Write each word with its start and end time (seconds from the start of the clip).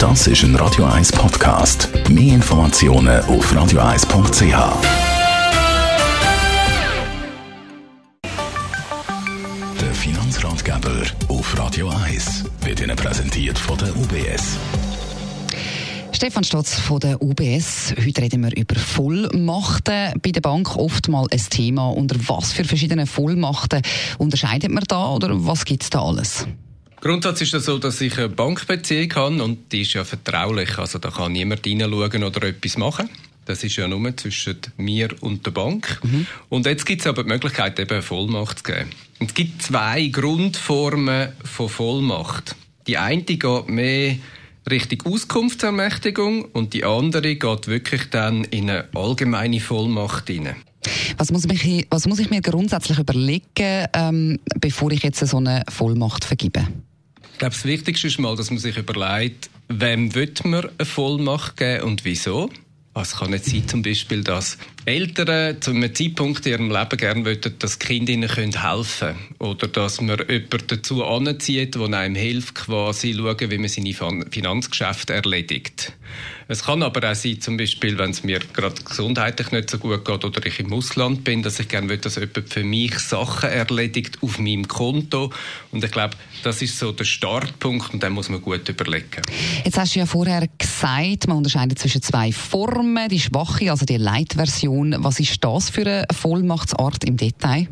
Das 0.00 0.26
ist 0.26 0.42
ein 0.44 0.56
Radio 0.56 0.86
1 0.86 1.12
Podcast. 1.12 1.90
Mehr 2.08 2.36
Informationen 2.36 3.20
auf 3.24 3.52
radio1.ch. 3.52 4.42
Der 9.78 9.94
Finanzratgeber 9.94 11.02
auf 11.28 11.58
Radio 11.58 11.90
1 11.90 12.44
wird 12.62 12.80
Ihnen 12.80 12.96
präsentiert 12.96 13.58
von 13.58 13.76
der 13.76 13.94
UBS. 13.94 14.56
Stefan 16.12 16.44
Stotz 16.44 16.80
von 16.80 16.98
der 17.00 17.20
UBS. 17.20 17.94
Heute 18.02 18.22
reden 18.22 18.42
wir 18.42 18.56
über 18.56 18.76
Vollmachten. 18.76 20.18
Bei 20.22 20.30
der 20.30 20.40
Bank 20.40 20.76
oft 20.76 21.08
mal 21.08 21.26
ein 21.30 21.42
Thema. 21.50 21.90
Unter 21.90 22.16
was 22.26 22.54
für 22.54 22.64
verschiedene 22.64 23.06
Vollmachten 23.06 23.82
unterscheidet 24.16 24.70
man 24.70 24.84
da 24.88 25.10
oder 25.10 25.28
was 25.46 25.66
gibt 25.66 25.82
es 25.82 25.90
da 25.90 26.02
alles? 26.02 26.46
Grundsatz 27.00 27.40
ist 27.40 27.54
es 27.54 27.64
so, 27.64 27.78
dass 27.78 28.00
ich 28.00 28.18
eine 28.18 28.28
Bankbeziehung 28.28 29.14
habe 29.14 29.42
und 29.42 29.72
die 29.72 29.82
ist 29.82 29.94
ja 29.94 30.04
vertraulich. 30.04 30.76
Also 30.78 30.98
da 30.98 31.10
kann 31.10 31.32
niemand 31.32 31.64
hineinschauen 31.64 32.24
oder 32.24 32.48
etwas 32.48 32.76
machen. 32.76 33.08
Das 33.46 33.64
ist 33.64 33.76
ja 33.76 33.88
nur 33.88 34.16
zwischen 34.16 34.58
mir 34.76 35.08
und 35.20 35.44
der 35.46 35.50
Bank. 35.50 35.98
Mhm. 36.02 36.26
Und 36.50 36.66
jetzt 36.66 36.84
gibt 36.84 37.00
es 37.00 37.06
aber 37.06 37.22
die 37.22 37.30
Möglichkeit, 37.30 37.80
eben 37.80 37.90
eine 37.90 38.02
Vollmacht 38.02 38.58
zu 38.58 38.64
geben. 38.64 38.90
Und 39.18 39.30
es 39.30 39.34
gibt 39.34 39.62
zwei 39.62 40.08
Grundformen 40.08 41.30
von 41.42 41.68
Vollmacht. 41.68 42.54
Die 42.86 42.98
eine 42.98 43.22
geht 43.22 43.68
mehr 43.68 44.16
Richtung 44.70 45.12
Auskunftsermächtigung 45.12 46.44
und 46.44 46.74
die 46.74 46.84
andere 46.84 47.34
geht 47.36 47.66
wirklich 47.66 48.10
dann 48.10 48.44
in 48.44 48.70
eine 48.70 48.88
allgemeine 48.94 49.60
Vollmacht 49.60 50.28
hinein. 50.28 50.56
Was 51.18 51.30
muss, 51.32 51.46
mich, 51.46 51.86
was 51.90 52.06
muss 52.06 52.18
ich 52.18 52.30
mir 52.30 52.40
grundsätzlich 52.40 52.98
überlegen, 52.98 53.86
ähm, 53.92 54.38
bevor 54.60 54.90
ich 54.92 55.02
jetzt 55.02 55.26
so 55.26 55.36
eine 55.36 55.64
Vollmacht 55.68 56.24
vergebe? 56.24 56.66
Glaube, 57.40 57.54
das 57.54 57.64
Wichtigste 57.64 58.06
ist 58.06 58.18
mal, 58.18 58.36
dass 58.36 58.50
man 58.50 58.58
sich 58.58 58.76
überlegt, 58.76 59.48
wem 59.68 60.14
wird 60.14 60.44
man 60.44 60.68
eine 60.76 60.84
Vollmacht 60.84 61.56
geben 61.56 61.84
und 61.84 62.04
wieso. 62.04 62.50
Es 62.94 63.16
kann 63.16 63.30
nicht 63.30 63.46
sein, 63.46 63.66
zum 63.66 63.80
Beispiel, 63.80 64.22
dass 64.22 64.58
Eltern 64.90 65.60
zu 65.60 65.70
einem 65.70 65.94
Zeitpunkt 65.94 66.44
in 66.46 66.52
ihrem 66.52 66.70
Leben 66.70 66.96
gerne 66.96 67.20
möchten, 67.20 67.54
dass 67.60 67.78
die 67.78 67.86
Kinder 67.86 68.12
ihnen 68.12 68.28
helfen 68.28 68.98
können. 68.98 69.34
Oder 69.38 69.68
dass 69.68 70.00
man 70.00 70.18
jemanden 70.28 70.66
dazu 70.66 71.04
anzieht, 71.04 71.76
der 71.76 71.82
einem 71.82 72.16
hilft, 72.16 72.56
quasi 72.56 73.14
schauen, 73.14 73.50
wie 73.50 73.58
man 73.58 73.68
seine 73.68 74.24
Finanzgeschäfte 74.30 75.14
erledigt. 75.14 75.92
Es 76.48 76.64
kann 76.64 76.82
aber 76.82 77.08
auch 77.08 77.14
sein, 77.14 77.40
zum 77.40 77.56
Beispiel, 77.56 77.96
wenn 77.96 78.10
es 78.10 78.24
mir 78.24 78.40
gerade 78.40 78.82
gesundheitlich 78.82 79.52
nicht 79.52 79.70
so 79.70 79.78
gut 79.78 80.04
geht 80.04 80.24
oder 80.24 80.44
ich 80.44 80.58
im 80.58 80.72
Ausland 80.72 81.22
bin, 81.22 81.44
dass 81.44 81.60
ich 81.60 81.68
gerne 81.68 81.88
will, 81.88 81.98
dass 81.98 82.16
jemand 82.16 82.52
für 82.52 82.64
mich 82.64 82.98
Sachen 82.98 83.50
erledigt 83.50 84.18
auf 84.20 84.40
meinem 84.40 84.66
Konto. 84.66 85.32
Und 85.70 85.84
ich 85.84 85.92
glaube, 85.92 86.16
das 86.42 86.60
ist 86.60 86.76
so 86.76 86.90
der 86.90 87.04
Startpunkt 87.04 87.94
und 87.94 88.02
den 88.02 88.12
muss 88.12 88.30
man 88.30 88.42
gut 88.42 88.68
überlegen. 88.68 89.22
Jetzt 89.64 89.78
hast 89.78 89.94
du 89.94 90.00
ja 90.00 90.06
vorher 90.06 90.48
gesagt, 90.58 91.28
man 91.28 91.36
unterscheidet 91.36 91.78
zwischen 91.78 92.02
zwei 92.02 92.32
Formen, 92.32 93.08
die 93.08 93.20
schwache, 93.20 93.70
also 93.70 93.86
die 93.86 93.98
Leitversion. 94.80 95.04
Was 95.04 95.20
ist 95.20 95.44
das 95.44 95.70
für 95.70 95.86
eine 95.86 96.06
Vollmachtsart 96.12 97.04
im 97.04 97.16
Detail? 97.16 97.68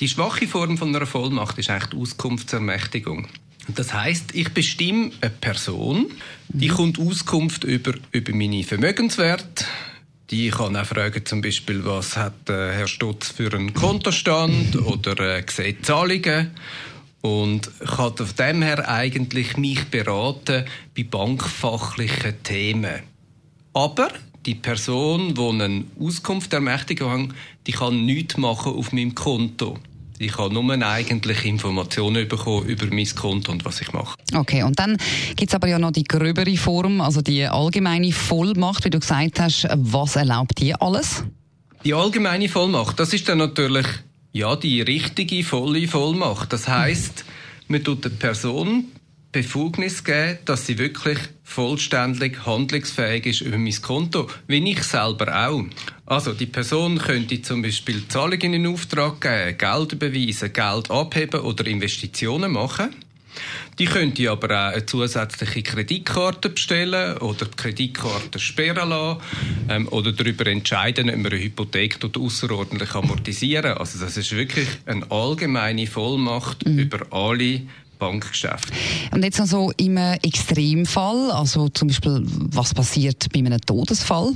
Die 0.00 0.08
schwache 0.08 0.46
Form 0.46 0.76
von 0.76 0.94
einer 0.94 1.06
Vollmacht 1.06 1.58
ist 1.58 1.70
eigentlich 1.70 1.90
die 1.90 1.96
Auskunftsermächtigung. 1.96 3.28
Das 3.68 3.94
heißt, 3.94 4.34
ich 4.34 4.52
bestimme 4.52 5.12
eine 5.20 5.30
Person, 5.30 6.06
die 6.48 6.68
mhm. 6.68 6.74
kommt 6.74 6.98
Auskunft 6.98 7.64
über, 7.64 7.94
über 8.12 8.34
meine 8.34 8.62
Vermögenswerte. 8.64 9.64
Die 10.30 10.50
kann 10.50 10.76
auch 10.76 10.84
fragen, 10.84 11.24
zum 11.24 11.40
Beispiel, 11.40 11.84
was 11.84 12.16
hat 12.16 12.48
äh, 12.48 12.72
Herr 12.72 12.88
Stutz 12.88 13.28
für 13.28 13.52
einen 13.52 13.72
Kontostand 13.72 14.76
oder 14.86 15.38
äh, 15.38 15.44
sieht 15.48 15.86
Zahlungen 15.86 16.50
und 17.20 17.70
kann 17.78 18.18
auf 18.18 18.32
dem 18.34 18.62
her 18.62 18.88
eigentlich 18.88 19.56
mich 19.56 19.84
beraten 19.84 20.64
bei 20.94 21.04
bankfachlichen 21.04 22.42
Themen. 22.42 23.02
Aber 23.72 24.08
die 24.46 24.54
Person, 24.54 25.34
die 25.34 25.62
eine 25.62 25.84
Auskunft 25.98 26.52
ermächtigen 26.52 27.32
die 27.66 27.72
kann 27.72 28.04
nichts 28.04 28.36
machen 28.36 28.74
auf 28.74 28.92
meinem 28.92 29.14
Konto. 29.14 29.78
Ich 30.18 30.38
habe 30.38 30.54
nur 30.54 30.70
eigentlich 30.86 31.44
Informationen 31.44 32.28
bekommen 32.28 32.66
über 32.66 32.86
mein 32.86 33.08
Konto 33.14 33.50
und 33.50 33.64
was 33.64 33.80
ich 33.80 33.92
mache. 33.92 34.16
Okay, 34.32 34.62
und 34.62 34.78
dann 34.78 34.96
gibt 35.34 35.50
es 35.50 35.54
aber 35.54 35.66
ja 35.66 35.78
noch 35.78 35.90
die 35.90 36.04
gröbere 36.04 36.56
Form, 36.56 37.00
also 37.00 37.20
die 37.20 37.44
allgemeine 37.44 38.12
Vollmacht, 38.12 38.84
wie 38.84 38.90
du 38.90 39.00
gesagt 39.00 39.40
hast. 39.40 39.66
Was 39.74 40.16
erlaubt 40.16 40.60
die 40.60 40.74
alles? 40.74 41.24
Die 41.84 41.94
allgemeine 41.94 42.48
Vollmacht, 42.48 43.00
das 43.00 43.12
ist 43.12 43.28
dann 43.28 43.38
natürlich 43.38 43.86
ja 44.32 44.54
die 44.56 44.82
richtige 44.82 45.42
volle 45.42 45.88
Vollmacht. 45.88 46.52
Das 46.52 46.68
heißt, 46.68 47.24
man 47.68 47.82
tut 47.82 48.04
der 48.04 48.10
Person 48.10 48.86
Befugnis 49.32 50.04
geben, 50.04 50.38
dass 50.44 50.66
sie 50.66 50.78
wirklich 50.78 51.18
vollständig 51.44 52.44
handlungsfähig 52.46 53.26
ist 53.26 53.42
über 53.42 53.58
mein 53.58 53.80
Konto, 53.80 54.28
wie 54.48 54.70
ich 54.70 54.82
selber 54.82 55.46
auch. 55.46 55.64
Also 56.06 56.32
die 56.32 56.46
Person 56.46 56.98
könnte 56.98 57.40
zum 57.42 57.62
Beispiel 57.62 58.08
Zahlungen 58.08 58.54
in 58.54 58.66
Auftrag 58.66 59.20
geben, 59.20 59.58
Geld 59.58 59.92
überweisen, 59.92 60.52
Geld 60.52 60.90
abheben 60.90 61.40
oder 61.40 61.66
Investitionen 61.66 62.50
machen. 62.50 62.96
Die 63.78 63.86
könnte 63.86 64.30
aber 64.30 64.68
auch 64.68 64.72
eine 64.72 64.86
zusätzliche 64.86 65.62
Kreditkarte 65.62 66.50
bestellen 66.50 67.18
oder 67.18 67.46
die 67.46 67.56
Kreditkarte 67.56 68.38
sperren 68.38 68.88
lassen 68.88 69.20
ähm, 69.68 69.88
oder 69.88 70.12
darüber 70.12 70.46
entscheiden, 70.46 71.10
ob 71.10 71.16
man 71.16 71.32
eine 71.32 71.42
Hypothek 71.42 71.98
oder 72.04 72.20
außerordentlich 72.20 72.94
amortisieren 72.94 73.76
Also 73.76 73.98
das 73.98 74.16
ist 74.16 74.30
wirklich 74.32 74.68
eine 74.86 75.10
allgemeine 75.10 75.88
Vollmacht 75.88 76.64
mhm. 76.64 76.78
über 76.78 77.06
alle 77.10 77.62
Bankgeschäft. 78.04 78.70
Und 79.12 79.24
jetzt 79.24 79.38
noch 79.38 79.46
so 79.46 79.72
im 79.78 79.96
Extremfall, 79.96 81.30
also 81.30 81.68
zum 81.70 81.88
Beispiel, 81.88 82.22
was 82.24 82.74
passiert 82.74 83.32
bei 83.32 83.38
einem 83.38 83.60
Todesfall? 83.60 84.32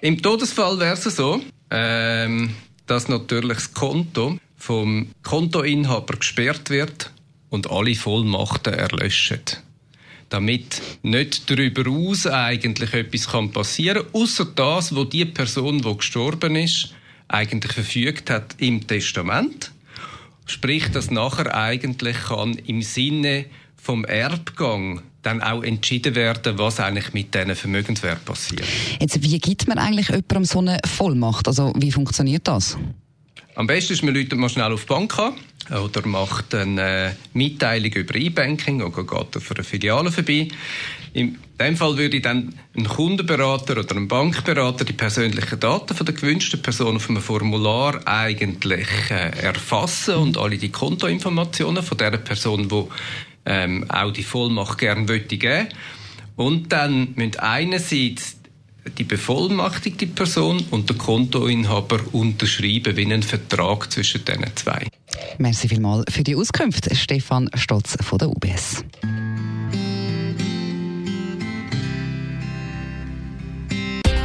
Im 0.00 0.22
Todesfall 0.22 0.78
wäre 0.78 0.94
es 0.94 1.02
so, 1.02 1.40
ähm, 1.70 2.54
dass 2.86 3.08
natürlich 3.08 3.58
das 3.58 3.74
Konto 3.74 4.38
vom 4.56 5.08
Kontoinhaber 5.22 6.16
gesperrt 6.16 6.70
wird 6.70 7.10
und 7.48 7.70
alle 7.70 7.94
Vollmachten 7.96 8.74
erlöschen. 8.74 9.40
Damit 10.28 10.82
nicht 11.02 11.50
darüber 11.50 11.90
aus 11.90 12.26
eigentlich 12.26 12.92
etwas 12.92 13.28
kann 13.28 13.50
passieren 13.50 14.04
kann, 14.04 14.22
außer 14.22 14.44
das, 14.54 14.94
wo 14.94 15.04
die 15.04 15.24
Person, 15.24 15.82
die 15.82 15.96
gestorben 15.96 16.54
ist, 16.54 16.94
eigentlich 17.26 17.72
verfügt 17.72 18.30
hat 18.30 18.54
im 18.58 18.86
Testament 18.86 19.72
Sprich, 20.48 20.90
dass 20.90 21.10
nachher 21.10 21.54
eigentlich 21.54 22.16
kann 22.28 22.54
im 22.54 22.82
Sinne 22.82 23.44
vom 23.76 24.04
Erbgang 24.04 25.02
dann 25.22 25.42
auch 25.42 25.62
entschieden 25.62 26.14
werden, 26.14 26.58
was 26.58 26.80
eigentlich 26.80 27.12
mit 27.12 27.34
diesen 27.34 27.54
Vermögenswert 27.54 28.24
passiert. 28.24 28.64
Jetzt, 28.98 29.22
wie 29.22 29.38
gibt 29.38 29.68
man 29.68 29.78
eigentlich 29.78 30.08
jemandem 30.08 30.44
so 30.44 30.60
eine 30.60 30.78
Vollmacht? 30.86 31.46
Also, 31.48 31.72
wie 31.76 31.92
funktioniert 31.92 32.48
das? 32.48 32.78
Am 33.56 33.66
besten 33.66 33.92
ist, 33.92 34.02
man 34.02 34.14
läutet 34.14 34.38
mal 34.38 34.48
schnell 34.48 34.72
auf 34.72 34.82
die 34.82 34.86
Bank 34.86 35.18
an 35.18 35.34
oder 35.82 36.06
macht 36.06 36.54
eine 36.54 37.16
Mitteilung 37.34 37.92
über 37.92 38.14
E-Banking 38.14 38.82
oder 38.82 39.02
geht 39.04 39.36
auf 39.36 39.50
eine 39.50 39.64
Filiale 39.64 40.10
vorbei. 40.10 40.48
In 41.12 41.38
dem 41.58 41.76
Fall 41.76 41.96
würde 41.96 42.20
dann 42.20 42.54
ein 42.76 42.84
Kundenberater 42.84 43.78
oder 43.78 43.96
ein 43.96 44.08
Bankberater 44.08 44.84
die 44.84 44.92
persönlichen 44.92 45.58
Daten 45.58 45.94
von 45.94 46.06
der 46.06 46.14
gewünschten 46.14 46.62
Person 46.62 46.96
auf 46.96 47.08
einem 47.08 47.22
Formular 47.22 48.06
eigentlich 48.06 48.88
äh, 49.10 49.30
erfassen 49.42 50.14
und 50.16 50.38
alle 50.38 50.58
die 50.58 50.70
Kontoinformationen 50.70 51.82
von 51.82 51.98
der 51.98 52.12
Person, 52.12 52.68
die 52.68 52.84
ähm, 53.46 53.90
auch 53.90 54.12
die 54.12 54.22
Vollmacht 54.22 54.78
gerne 54.78 55.20
geben 55.20 55.68
Und 56.36 56.72
dann 56.72 57.14
müssen 57.16 57.38
einerseits 57.38 58.36
die 58.96 59.04
bevollmachtigte 59.04 60.06
Person 60.06 60.64
und 60.70 60.88
der 60.88 60.96
Kontoinhaber 60.96 62.00
unterschreiben 62.12 62.96
wie 62.96 63.04
einen 63.04 63.22
Vertrag 63.22 63.90
zwischen 63.90 64.24
diesen 64.24 64.46
zwei. 64.54 64.86
Merci 65.38 65.68
vielmals 65.68 66.04
für 66.12 66.22
die 66.22 66.36
Auskunft, 66.36 66.94
Stefan 66.96 67.50
Stotz 67.54 67.96
von 68.00 68.18
der 68.18 68.28
UBS. 68.28 68.84